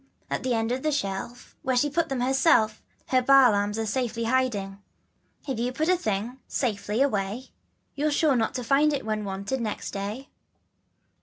[0.31, 3.85] At the end of the shelf, Where she put them herself Her Baa lambs are
[3.85, 4.79] safely hiding.
[5.47, 7.49] If you put a thing carefully, safely away,
[7.93, 10.29] You're sure not to find it when wanted next day.